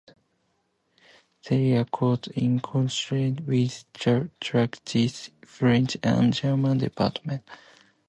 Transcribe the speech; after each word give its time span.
They 1.47 1.77
are 1.77 1.83
taught 1.85 2.27
in 2.29 2.59
conjunction 2.59 3.45
with 3.45 3.85
Trinity's 3.93 5.29
French 5.45 5.95
and 6.01 6.33
German 6.33 6.79
departments. 6.79 7.47